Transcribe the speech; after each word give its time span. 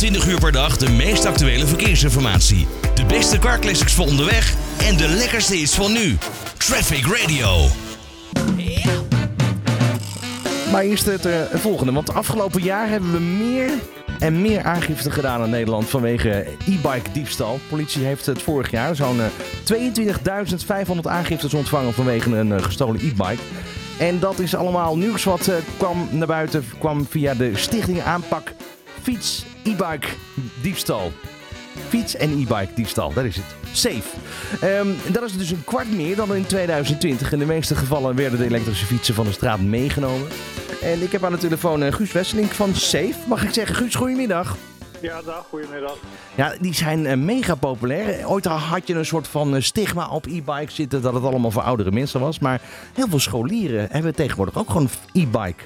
24 0.00 0.32
uur 0.32 0.40
per 0.40 0.52
dag 0.52 0.76
de 0.76 0.90
meest 0.90 1.24
actuele 1.24 1.66
verkeersinformatie. 1.66 2.66
De 2.94 3.04
beste 3.04 3.38
carclassics 3.38 3.94
voor 3.94 4.06
onderweg 4.06 4.54
en 4.78 4.96
de 4.96 5.08
lekkerste 5.08 5.54
hits 5.54 5.74
van 5.74 5.92
nu. 5.92 6.16
Traffic 6.56 7.06
Radio. 7.06 7.66
Maar 10.72 10.82
eerst 10.82 11.06
het 11.06 11.26
eh, 11.26 11.40
volgende, 11.54 11.92
want 11.92 12.14
afgelopen 12.14 12.62
jaar 12.62 12.88
hebben 12.88 13.12
we 13.12 13.18
meer 13.18 13.70
en 14.18 14.40
meer 14.40 14.62
aangifte 14.62 15.10
gedaan 15.10 15.44
in 15.44 15.50
Nederland 15.50 15.88
vanwege 15.88 16.46
e-bike 16.66 17.10
diefstal. 17.12 17.58
Politie 17.68 18.04
heeft 18.04 18.26
het 18.26 18.42
vorig 18.42 18.70
jaar 18.70 18.96
zo'n 18.96 19.20
eh, 19.20 19.26
22.500 20.94 21.00
aangiftes 21.02 21.54
ontvangen 21.54 21.92
vanwege 21.92 22.36
een 22.36 22.52
eh, 22.52 22.62
gestolen 22.62 23.00
e-bike. 23.00 23.42
En 23.98 24.18
dat 24.18 24.38
is 24.38 24.54
allemaal 24.54 24.96
nieuws 24.96 25.24
wat 25.24 25.48
eh, 25.48 25.54
kwam 25.76 26.08
naar 26.10 26.26
buiten, 26.26 26.64
kwam 26.78 27.06
via 27.10 27.34
de 27.34 27.50
Stichting 27.54 28.02
Aanpak 28.02 28.52
Fiets 29.02 29.44
e-bike 29.64 30.08
diefstal. 30.62 31.12
Fiets 31.88 32.16
en 32.16 32.30
e-bike 32.30 32.68
diefstal, 32.74 33.12
dat 33.12 33.24
is 33.24 33.36
het. 33.36 33.44
Safe. 33.72 34.16
Ehm, 34.60 34.88
dat 35.12 35.22
is 35.22 35.36
dus 35.36 35.50
een 35.50 35.64
kwart 35.64 35.90
meer 35.90 36.16
dan 36.16 36.34
in 36.34 36.46
2020. 36.46 37.32
In 37.32 37.38
de 37.38 37.46
meeste 37.46 37.74
gevallen 37.74 38.16
werden 38.16 38.38
de 38.38 38.44
elektrische 38.44 38.86
fietsen 38.86 39.14
van 39.14 39.24
de 39.24 39.32
straat 39.32 39.60
meegenomen. 39.60 40.28
En 40.82 41.02
ik 41.02 41.12
heb 41.12 41.24
aan 41.24 41.32
de 41.32 41.38
telefoon 41.38 41.82
eh, 41.82 41.92
Guus 41.92 42.12
Wesseling 42.12 42.52
van 42.52 42.74
Safe. 42.74 43.14
Mag 43.26 43.42
ik 43.42 43.52
zeggen, 43.52 43.76
Guus, 43.76 43.94
goedemiddag. 43.94 44.56
Ja, 45.00 45.22
dag, 45.22 45.46
goedemiddag. 45.48 45.96
Ja, 46.34 46.54
die 46.60 46.74
zijn 46.74 47.06
eh, 47.06 47.16
mega 47.16 47.54
populair. 47.54 48.28
Ooit 48.28 48.44
had 48.44 48.86
je 48.86 48.94
een 48.94 49.06
soort 49.06 49.28
van 49.28 49.54
eh, 49.54 49.62
stigma 49.62 50.08
op 50.08 50.26
e-bikes 50.26 50.74
zitten 50.74 51.02
dat 51.02 51.14
het 51.14 51.24
allemaal 51.24 51.50
voor 51.50 51.62
oudere 51.62 51.90
mensen 51.90 52.20
was. 52.20 52.38
Maar 52.38 52.60
heel 52.94 53.08
veel 53.08 53.18
scholieren 53.18 53.88
hebben 53.90 54.14
tegenwoordig 54.14 54.58
ook 54.58 54.70
gewoon 54.70 54.88
e-bike. 55.12 55.64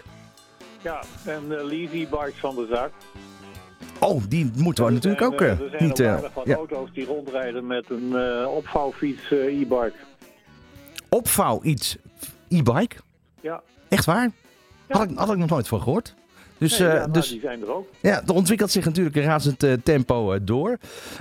Ja, 0.82 1.02
en 1.24 1.42
uh, 1.48 1.64
lease 1.64 1.96
e-bikes 1.96 2.40
van 2.40 2.54
de 2.54 2.66
zaak. 2.70 2.90
Oh, 4.04 4.22
die 4.28 4.50
moeten 4.56 4.84
we 4.84 4.90
Er 4.90 4.94
natuurlijk 4.96 5.22
zijn, 5.22 5.32
ook 5.32 5.40
eh, 5.40 5.50
eh, 5.50 5.60
Er 5.60 5.68
zijn 5.70 5.82
niet... 5.84 6.02
ook 6.36 6.44
eh, 6.44 6.44
ja. 6.44 6.54
auto's 6.54 6.88
die 6.92 7.06
rondrijden 7.06 7.66
met 7.66 7.84
een 7.90 8.16
opvouwfiets 8.46 9.30
e-bike. 9.30 9.92
Opvouw 11.08 11.62
iets 11.62 11.96
e-bike? 12.48 12.96
Ja. 13.40 13.62
Echt 13.88 14.04
waar? 14.04 14.30
Ja. 14.88 14.96
Had, 14.98 15.10
ik, 15.10 15.18
had 15.18 15.30
ik 15.30 15.36
nog 15.36 15.48
nooit 15.50 15.68
van 15.68 15.82
gehoord. 15.82 16.14
Dus, 16.58 16.78
Nee, 16.78 16.88
ja, 16.88 17.06
dus 17.06 17.28
die 17.28 17.40
zijn 17.40 17.62
er 17.62 17.72
ook. 17.74 17.86
ja, 18.00 18.22
er 18.26 18.34
ontwikkelt 18.34 18.70
zich 18.70 18.84
natuurlijk 18.84 19.16
in 19.16 19.22
razend 19.22 19.66
tempo 19.84 20.44
door. 20.44 20.78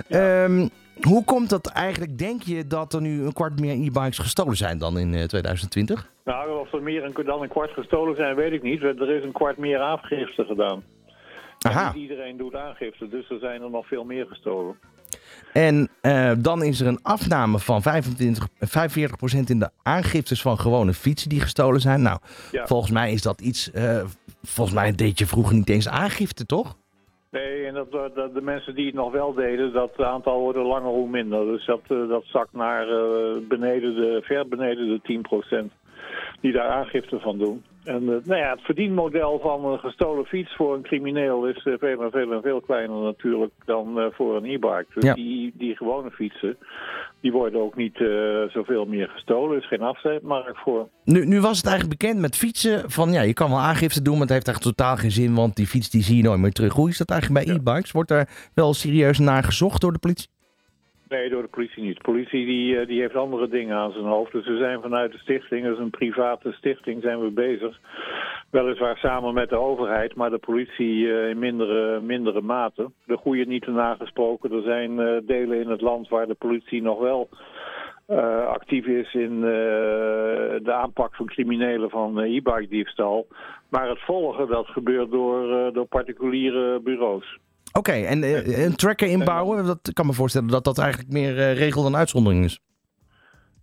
Ja. 0.08 0.44
Ehm, 0.44 0.68
hoe 1.02 1.24
komt 1.24 1.50
dat 1.50 1.66
eigenlijk, 1.66 2.18
denk 2.18 2.42
je, 2.42 2.66
dat 2.66 2.92
er 2.92 3.00
nu 3.00 3.24
een 3.24 3.32
kwart 3.32 3.60
meer 3.60 3.72
e-bikes 3.74 4.18
gestolen 4.18 4.56
zijn 4.56 4.78
dan 4.78 4.98
in 4.98 5.14
eh, 5.14 5.22
2020? 5.24 6.08
Nou, 6.24 6.60
of 6.60 6.72
er 6.72 6.82
meer 6.82 7.04
een- 7.04 7.24
dan 7.26 7.42
een 7.42 7.48
kwart 7.48 7.70
gestolen 7.70 8.16
zijn, 8.16 8.34
weet 8.36 8.52
ik 8.52 8.62
niet. 8.62 8.82
Er 8.82 9.10
is 9.10 9.24
een 9.24 9.32
kwart 9.32 9.56
meer 9.56 9.80
aangifte 9.80 10.44
gedaan. 10.44 10.82
Aha. 11.72 11.92
Niet 11.92 12.02
iedereen 12.02 12.36
doet 12.36 12.54
aangifte, 12.54 13.08
dus 13.08 13.30
er 13.30 13.38
zijn 13.38 13.62
er 13.62 13.70
nog 13.70 13.86
veel 13.86 14.04
meer 14.04 14.26
gestolen. 14.26 14.76
En 15.52 15.88
eh, 16.00 16.32
dan 16.38 16.62
is 16.62 16.80
er 16.80 16.86
een 16.86 17.02
afname 17.02 17.58
van 17.58 17.82
25, 17.82 18.48
45% 18.48 19.38
in 19.46 19.58
de 19.58 19.70
aangiftes 19.82 20.42
van 20.42 20.58
gewone 20.58 20.92
fietsen 20.92 21.28
die 21.28 21.40
gestolen 21.40 21.80
zijn. 21.80 22.02
Nou, 22.02 22.18
Ja. 22.50 22.66
volgens 22.66 22.90
mij 22.90 23.12
is 23.12 23.22
dat 23.22 23.40
iets. 23.40 23.70
eh, 23.70 24.04
volgens 24.42 24.76
mij 24.76 24.92
deed 24.92 25.18
je 25.18 25.26
vroeger 25.26 25.54
niet 25.56 25.68
eens 25.68 25.88
aangifte, 25.88 26.46
toch? 26.46 26.76
Nee, 27.30 27.66
en 27.66 27.74
dat, 27.74 27.92
dat, 27.92 28.34
de 28.34 28.40
mensen 28.40 28.74
die 28.74 28.86
het 28.86 28.94
nog 28.94 29.12
wel 29.12 29.32
deden, 29.34 29.72
dat 29.72 29.98
aantal 29.98 30.40
wordt 30.40 30.58
er 30.58 30.64
langer 30.64 30.90
hoe 30.90 31.08
minder. 31.08 31.44
Dus 31.46 31.66
dat, 31.66 31.80
eh, 31.88 32.08
dat 32.08 32.24
zakt 32.26 32.52
naar 32.52 32.88
eh, 32.88 33.36
beneden 33.48 33.94
de, 33.94 34.20
ver 34.22 34.48
beneden 34.48 34.88
de 34.88 35.00
10% 35.02 35.72
die 36.44 36.52
daar 36.52 36.68
aangifte 36.68 37.18
van 37.20 37.38
doen. 37.38 37.62
En 37.84 38.02
eh, 38.02 38.26
nou 38.26 38.40
ja, 38.40 38.50
het 38.50 38.60
verdienmodel 38.60 39.38
van 39.42 39.64
een 39.64 39.78
gestolen 39.78 40.24
fiets 40.24 40.54
voor 40.56 40.74
een 40.74 40.82
crimineel 40.82 41.46
is 41.46 41.56
eh, 41.64 41.72
veel 41.78 42.02
en 42.02 42.10
veel 42.10 42.32
en 42.32 42.42
veel 42.42 42.60
kleiner 42.60 42.96
natuurlijk 42.96 43.52
dan 43.64 43.98
eh, 44.00 44.06
voor 44.12 44.36
een 44.36 44.44
e-bike. 44.44 44.86
Dus 44.94 45.04
Ja. 45.04 45.14
die, 45.14 45.52
die 45.54 45.76
gewone 45.76 46.10
fietsen, 46.10 46.56
die 47.20 47.32
worden 47.32 47.60
ook 47.60 47.76
niet 47.76 47.96
zoveel 48.48 48.84
meer 48.84 49.08
gestolen. 49.08 49.56
Er 49.56 49.62
is 49.62 49.68
geen 49.68 49.82
afzetmarkt 49.82 50.58
voor. 50.58 50.88
Nu, 51.04 51.26
nu 51.26 51.40
was 51.40 51.56
het 51.56 51.66
eigenlijk 51.66 51.98
bekend 51.98 52.20
met 52.20 52.36
fietsen 52.36 52.90
van 52.90 53.12
ja, 53.12 53.20
je 53.20 53.32
kan 53.32 53.50
wel 53.50 53.58
aangifte 53.58 54.02
doen, 54.02 54.12
maar 54.12 54.22
het 54.22 54.30
heeft 54.32 54.48
echt 54.48 54.62
totaal 54.62 54.96
geen 54.96 55.10
zin, 55.10 55.34
want 55.34 55.56
die 55.56 55.66
fiets 55.66 55.90
die 55.90 56.02
zie 56.02 56.16
je 56.16 56.22
nooit 56.22 56.40
meer 56.40 56.52
terug. 56.52 56.72
Hoe 56.72 56.88
is 56.88 56.98
dat 56.98 57.10
eigenlijk 57.10 57.44
bij 57.44 57.54
e-bikes? 57.54 57.92
Wordt 57.92 58.08
daar 58.08 58.50
wel 58.54 58.74
serieus 58.74 59.18
naar 59.18 59.42
gezocht 59.42 59.80
door 59.80 59.92
de 59.92 59.98
politie? 59.98 60.28
Nee, 61.08 61.28
door 61.28 61.42
de 61.42 61.48
politie 61.48 61.82
niet. 61.82 61.96
De 61.96 62.02
politie 62.02 62.46
die, 62.46 62.78
eh, 62.80 62.86
die 62.86 63.00
heeft 63.00 63.14
andere 63.14 63.48
dingen 63.48 63.76
aan 63.76 63.92
zijn 63.92 64.04
hoofd. 64.04 64.32
Dus 64.32 64.46
we 64.46 64.56
zijn 64.56 64.80
vanuit 64.80 65.12
de 65.12 65.18
stichting, 65.18 65.66
is 65.66 65.78
een 65.78 65.90
private 65.90 66.52
stichting, 66.52 67.02
zijn 67.02 67.20
we 67.20 67.30
bezig. 67.30 67.80
Weliswaar 68.50 68.96
samen 68.96 69.34
met 69.34 69.48
de 69.48 69.58
overheid, 69.58 70.14
maar 70.14 70.30
de 70.30 70.38
politie 70.38 71.12
eh, 71.12 71.28
in 71.28 71.38
mindere, 71.38 72.00
mindere 72.00 72.40
mate. 72.40 72.90
De 73.06 73.16
goede 73.16 73.44
niet 73.44 73.62
te 73.62 73.70
nagesproken. 73.70 74.52
Er 74.52 74.62
zijn 74.62 75.00
eh, 75.00 75.16
delen 75.22 75.60
in 75.60 75.70
het 75.70 75.80
land 75.80 76.08
waar 76.08 76.26
de 76.26 76.34
politie 76.34 76.82
nog 76.82 76.98
wel 76.98 77.28
actief 78.48 78.86
is 78.86 79.14
in 79.14 79.40
de 79.40 80.72
aanpak 80.72 81.14
van 81.14 81.26
criminelen 81.26 81.90
van 81.90 82.18
e-bike 82.18 82.68
diefstal. 82.68 83.26
Maar 83.70 83.88
het 83.88 84.00
volgen, 84.00 84.48
dat 84.48 84.66
gebeurt 84.66 85.10
door, 85.10 85.72
door 85.72 85.86
particuliere 85.86 86.80
bureaus. 86.80 87.38
Oké, 87.78 87.92
en 87.92 88.22
eh, 88.22 88.64
een 88.64 88.76
tracker 88.76 89.08
inbouwen, 89.08 89.66
dat 89.66 89.88
ik 89.88 89.94
kan 89.94 90.06
me 90.06 90.12
voorstellen 90.12 90.48
dat 90.48 90.64
dat 90.64 90.78
eigenlijk 90.78 91.12
meer 91.12 91.38
eh, 91.38 91.58
regel 91.58 91.82
dan 91.82 91.96
uitzondering 91.96 92.44
is. 92.44 92.60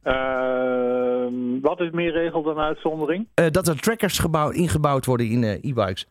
Ehm, 0.03 1.59
wat 1.61 1.79
is 1.79 1.91
meer 1.91 2.11
regel 2.11 2.44
dan 2.44 2.59
uitzondering? 2.59 3.27
Eh, 3.33 3.47
dat 3.49 3.67
er 3.67 3.79
trackers 3.79 4.19
gebouw, 4.19 4.49
ingebouwd 4.49 5.05
worden 5.05 5.29
in 5.29 5.44
e-bikes. 5.44 6.07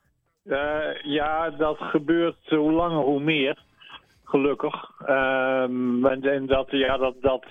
Ja, 1.02 1.50
dat 1.50 1.76
gebeurt 1.78 2.48
hoe 2.48 2.72
langer 2.72 3.02
hoe 3.02 3.20
meer. 3.20 3.64
Gelukkig. 4.24 4.90
Ehm, 5.06 6.06
en, 6.06 6.22
en 6.22 6.46
dat, 6.46 6.70
ja, 6.70 6.96
dat, 6.96 7.14
dat 7.20 7.44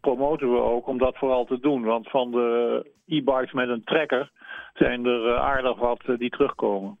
promoten 0.00 0.52
we 0.52 0.60
ook 0.60 0.86
om 0.86 0.98
dat 0.98 1.16
vooral 1.16 1.44
te 1.44 1.58
doen. 1.60 1.82
Want 1.84 2.10
van 2.10 2.30
de 2.30 2.90
e-bikes 3.06 3.52
met 3.52 3.68
een 3.68 3.84
trekker 3.84 4.30
zijn 4.74 5.06
er 5.06 5.36
aardig 5.36 5.78
wat 5.78 6.00
die 6.18 6.30
terugkomen. 6.30 6.98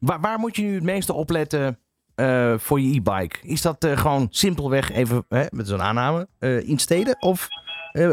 Waar, 0.00 0.20
waar 0.20 0.38
moet 0.38 0.56
je 0.56 0.62
nu 0.62 0.74
het 0.74 0.84
meeste 0.84 1.12
opletten 1.12 1.78
eh, 2.20 2.58
voor 2.58 2.80
je 2.80 2.94
e-bike? 2.94 3.36
Is 3.42 3.62
dat 3.62 3.84
eh, 3.84 3.96
gewoon 3.96 4.26
simpelweg 4.30 4.92
even 4.92 5.24
hè, 5.28 5.44
met 5.50 5.68
zo'n 5.68 5.82
aanname 5.82 6.26
eh, 6.38 6.68
in 6.68 6.78
steden? 6.78 7.16
Of 7.20 7.48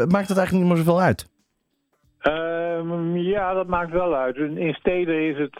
maakt 0.08 0.28
het 0.28 0.38
eigenlijk 0.38 0.52
niet 0.52 0.66
meer 0.66 0.76
zoveel 0.76 1.00
uit? 1.00 1.30
Ehm, 2.18 3.16
ja, 3.16 3.54
dat 3.54 3.66
maakt 3.66 3.90
wel 3.90 4.14
uit. 4.14 4.36
In, 4.36 4.74
steden 4.74 5.20
is 5.20 5.38
het 5.38 5.56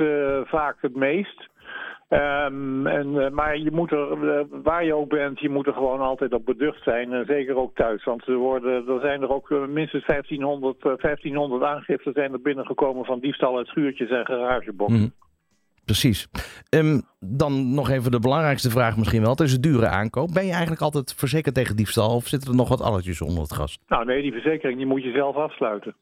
vaak 0.49 0.77
het 0.81 0.97
meest. 0.97 1.49
Ehm, 2.09 2.87
en, 2.87 3.35
maar 3.35 3.59
je 3.59 3.71
moet 3.71 3.93
er, 3.93 4.47
waar 4.63 4.85
je 4.85 4.95
ook 4.95 5.09
bent, 5.09 5.41
je 5.41 5.49
moet 5.49 5.67
er 5.67 5.73
gewoon 5.73 6.01
altijd 6.01 6.33
op 6.33 6.45
beducht 6.45 6.83
zijn. 6.83 7.13
En 7.13 7.25
zeker 7.27 7.57
ook 7.57 7.75
thuis. 7.75 8.05
Want 8.05 8.27
er, 8.27 8.37
worden, 8.37 8.89
er 8.89 9.01
zijn 9.01 9.23
er 9.23 9.31
ook 9.31 9.51
minstens 9.51 10.07
1500, 10.07 10.77
eh, 10.85 10.93
1500 10.97 11.63
aangiften 11.63 12.13
zijn 12.13 12.33
er 12.33 12.41
binnengekomen 12.41 13.05
van 13.05 13.21
diefstal 13.21 13.57
uit 13.57 13.67
schuurtjes 13.67 14.11
en 14.11 14.27
garageboxen. 14.27 14.99
Mhm. 14.99 15.18
Precies. 15.93 16.29
Ehm, 16.69 17.01
dan 17.21 17.75
nog 17.75 17.91
even 17.91 18.11
de 18.11 18.21
belangrijkste 18.21 18.71
vraag 18.71 18.97
misschien 18.97 19.21
wel. 19.21 19.31
Het 19.31 19.41
is 19.41 19.55
een 19.55 19.61
dure 19.61 19.87
aankoop. 19.87 20.33
Ben 20.33 20.45
je 20.45 20.51
eigenlijk 20.51 20.83
altijd 20.83 21.15
verzekerd 21.15 21.55
tegen 21.55 21.77
diefstal? 21.77 22.15
Of 22.15 22.27
zitten 22.27 22.51
er 22.51 22.57
nog 22.57 22.69
wat 22.69 22.81
alletjes 22.81 23.21
onder 23.21 23.43
het 23.43 23.53
gras? 23.53 23.79
Nou 23.87 24.05
nee, 24.05 24.23
die 24.23 24.33
verzekering 24.33 24.77
die 24.79 24.87
moet 24.87 25.03
je 25.03 25.13
zelf 25.13 25.37
afsluiten. 25.37 25.95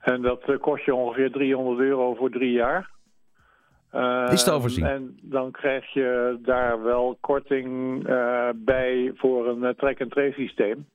En 0.00 0.22
dat 0.22 0.42
eh, 0.42 0.58
kost 0.60 0.84
je 0.84 0.94
ongeveer 0.94 1.30
300 1.30 1.78
euro 1.78 2.14
voor 2.14 2.30
drie 2.30 2.52
jaar. 2.52 2.90
Is 4.30 4.44
te 4.44 4.50
overzien. 4.50 4.86
En 4.86 5.18
dan 5.22 5.50
krijg 5.50 5.92
je 5.92 6.38
daar 6.42 6.82
wel 6.82 7.18
korting 7.20 7.98
eh, 8.08 8.48
bij 8.54 9.12
voor 9.14 9.48
een 9.48 9.64
eh, 9.64 9.74
track-and-trace 9.74 10.40
systeem. 10.40 10.86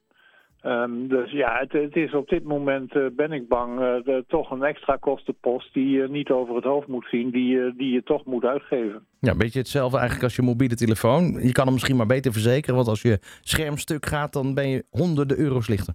Ehm, 0.62 1.08
dus 1.08 1.32
ja, 1.32 1.58
het, 1.60 1.72
het 1.72 1.96
is 1.96 2.14
op 2.14 2.28
dit 2.30 2.44
moment, 2.44 2.96
eh, 2.96 3.02
ben 3.16 3.32
ik 3.32 3.48
bang, 3.48 3.72
eh, 3.80 3.86
de- 4.04 4.24
toch 4.28 4.52
een 4.52 4.64
extra 4.64 4.96
kostenpost 4.96 5.74
die 5.74 5.90
je 5.90 6.08
niet 6.10 6.30
over 6.30 6.56
het 6.56 6.64
hoofd 6.64 6.88
moet 6.88 7.08
zien, 7.12 7.30
die, 7.32 7.48
je- 7.48 7.74
die 7.78 7.92
je 7.94 8.04
toch 8.04 8.26
moet 8.26 8.44
uitgeven. 8.44 9.06
Ja, 9.20 9.32
een 9.32 9.38
beetje 9.38 9.60
hetzelfde 9.60 9.96
eigenlijk 9.98 10.26
als 10.28 10.36
je 10.36 10.42
mobiele 10.42 10.76
telefoon. 10.76 11.24
Je 11.42 11.52
kan 11.52 11.64
hem 11.66 11.74
misschien 11.74 11.96
maar 11.96 12.06
beter 12.06 12.32
verzekeren. 12.32 12.76
Want 12.76 12.88
als 12.88 13.02
je 13.02 13.20
scherm 13.42 13.78
stuk 13.78 14.06
gaat, 14.06 14.34
dan 14.34 14.54
ben 14.54 14.70
je 14.70 14.86
honderden 14.90 15.38
euro's 15.40 15.68
lichter. 15.68 15.94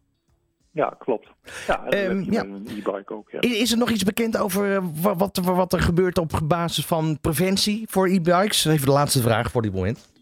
Ja, 0.71 0.95
klopt. 0.99 1.29
Ja, 1.67 1.85
dat 1.85 1.95
Ehm, 1.95 2.33
ja. 2.33 2.45
een 2.45 2.67
e-bike 2.69 3.15
ook. 3.15 3.31
Ja. 3.31 3.41
Is 3.41 3.73
er 3.73 3.79
nog 3.79 3.91
iets 3.91 4.03
bekend 4.05 4.39
over 4.39 4.75
eh, 4.77 4.85
wa- 5.03 5.17
wat, 5.17 5.41
wat, 5.45 5.57
wat 5.57 5.73
er 5.73 5.81
gebeurt 5.81 6.19
op 6.19 6.31
basis 6.45 6.87
van 6.87 7.19
preventie 7.21 7.85
voor 7.89 8.07
e-bikes? 8.09 8.65
Even 8.65 8.87
de 8.87 8.93
laatste 8.93 9.23
vraag 9.23 9.51
voor 9.51 9.63
dit 9.63 9.75
moment. 9.75 10.13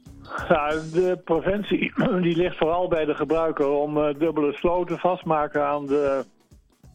Ja, 0.48 0.68
de 0.68 1.20
preventie 1.24 1.92
die 2.26 2.36
ligt 2.36 2.56
vooral 2.56 2.88
bij 2.88 3.04
de 3.04 3.14
gebruiker 3.14 3.68
om 3.68 3.98
eh, 3.98 4.14
dubbele 4.18 4.52
sloten 4.52 4.98
vastmaken 4.98 5.64
aan 5.66 5.86
de, 5.86 6.24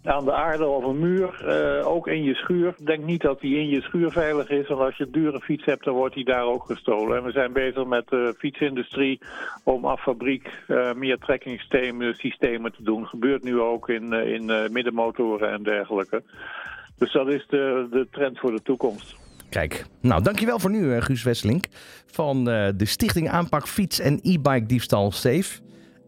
aan 0.03 0.25
de 0.25 0.33
aarde 0.33 0.65
of 0.65 0.83
een 0.83 0.99
muur. 0.99 1.45
eh, 1.45 1.87
ook 1.87 2.07
in 2.07 2.23
je 2.23 2.33
schuur. 2.33 2.75
Denk 2.83 3.03
niet 3.03 3.21
dat 3.21 3.39
die 3.39 3.57
in 3.57 3.67
je 3.69 3.81
schuur 3.81 4.11
veilig 4.11 4.49
is. 4.49 4.67
Want 4.67 4.81
als 4.81 4.97
je 4.97 5.03
een 5.03 5.11
dure 5.11 5.39
fiets 5.39 5.65
hebt, 5.65 5.83
dan 5.83 5.93
wordt 5.93 6.15
die 6.15 6.25
daar 6.25 6.45
ook 6.45 6.65
gestolen. 6.65 7.17
En 7.17 7.23
we 7.23 7.31
zijn 7.31 7.53
bezig 7.53 7.85
met 7.85 8.07
de 8.07 8.35
fietsindustrie 8.37 9.19
om 9.63 9.85
af 9.85 10.01
fabriek 10.01 10.49
eh, 10.67 10.93
meer 10.93 11.17
trekkingsystemen 11.17 12.15
systemen 12.15 12.71
te 12.71 12.83
doen. 12.83 13.07
Gebeurt 13.07 13.43
nu 13.43 13.59
ook 13.59 13.89
in, 13.89 14.13
in 14.13 14.71
middenmotoren 14.71 15.51
en 15.51 15.63
dergelijke. 15.63 16.23
Dus 16.97 17.11
dat 17.11 17.27
is 17.27 17.45
de, 17.49 17.87
de 17.91 18.07
trend 18.11 18.39
voor 18.39 18.51
de 18.51 18.61
toekomst. 18.61 19.26
Kijk, 19.49 19.85
nou 20.01 20.23
dankjewel 20.23 20.59
voor 20.59 20.69
nu, 20.69 20.93
eh, 20.93 21.01
Guus 21.01 21.23
Wesselink. 21.23 21.65
Van 22.05 22.49
eh, 22.49 22.67
de 22.75 22.85
Stichting 22.85 23.29
Aanpak 23.29 23.67
Fiets 23.67 23.99
en 23.99 24.19
E-Bike 24.21 24.65
Diefstal 24.65 25.11
Safe. 25.11 25.59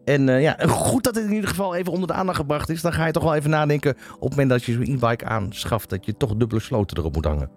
En 0.04 0.28
eh, 0.28 0.42
ja, 0.42 0.56
goed 0.68 1.04
dat 1.04 1.14
het 1.14 1.24
in 1.24 1.32
ieder 1.32 1.48
geval 1.48 1.74
even 1.74 1.92
onder 1.92 2.08
de 2.08 2.14
aandacht 2.14 2.38
gebracht 2.38 2.68
is. 2.68 2.82
Dan 2.82 2.92
ga 2.92 3.06
je 3.06 3.12
toch 3.12 3.22
wel 3.22 3.34
even 3.34 3.50
nadenken 3.50 3.96
op 4.14 4.20
het 4.20 4.30
moment 4.30 4.48
dat 4.48 4.64
je 4.64 4.72
zo'n 4.72 4.82
e-bike 4.82 5.24
aanschaft. 5.24 5.90
Dat 5.90 6.06
je 6.06 6.16
toch 6.16 6.34
dubbele 6.36 6.60
sloten 6.60 6.98
erop 6.98 7.14
moet 7.14 7.24
hangen. 7.24 7.50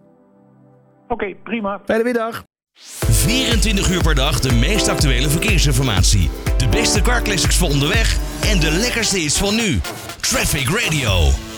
Oké, 1.08 1.36
prima. 1.44 1.82
Fijne 1.86 2.04
middag. 2.04 2.44
24 2.74 3.92
uur 3.92 4.02
per 4.02 4.16
dag 4.16 4.40
de 4.40 4.54
meest 4.54 4.88
actuele 4.88 5.30
verkeersinformatie. 5.30 6.30
De 6.58 6.68
beste 6.68 7.02
car 7.02 7.40
voor 7.40 7.70
onderweg 7.70 8.18
en 8.52 8.60
de 8.60 8.72
lekkerste 8.72 9.20
is 9.20 9.38
van 9.38 9.56
nu. 9.56 9.80
Traffic 10.20 10.70
Radio. 10.70 11.53